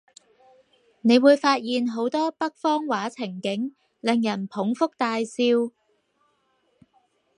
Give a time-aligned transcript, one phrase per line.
[1.01, 5.43] 你會發現好多北方話情景，令人捧腹大笑